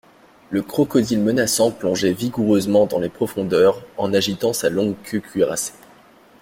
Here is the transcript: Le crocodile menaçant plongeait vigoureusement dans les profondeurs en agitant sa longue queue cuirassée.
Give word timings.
Le 0.49 0.63
crocodile 0.63 1.19
menaçant 1.21 1.69
plongeait 1.69 2.11
vigoureusement 2.13 2.87
dans 2.87 2.97
les 2.97 3.07
profondeurs 3.09 3.85
en 3.97 4.15
agitant 4.15 4.51
sa 4.51 4.71
longue 4.71 4.95
queue 5.03 5.19
cuirassée. 5.19 5.73